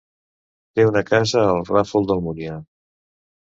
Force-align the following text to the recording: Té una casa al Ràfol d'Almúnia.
Té 0.79 0.85
una 0.91 1.03
casa 1.09 1.45
al 1.51 1.63
Ràfol 1.69 2.11
d'Almúnia. 2.11 2.59